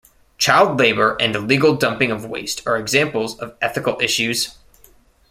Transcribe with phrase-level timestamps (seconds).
[0.39, 4.57] Child labour and illegal dumping of waste are examples of ethical issues.